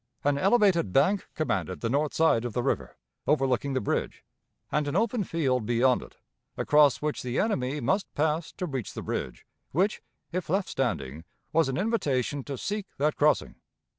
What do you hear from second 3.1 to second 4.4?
overlooking the bridge,